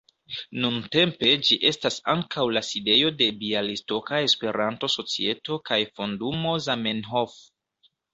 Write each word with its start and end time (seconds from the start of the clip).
Nuntempe 0.61 1.29
ĝi 1.49 1.57
estas 1.71 1.97
ankaŭ 2.13 2.45
la 2.57 2.63
sidejo 2.69 3.11
de 3.19 3.27
Bjalistoka 3.41 4.21
Esperanto-Societo 4.29 5.59
kaj 5.71 5.79
Fondumo 5.99 6.55
Zamenhof. 6.69 7.37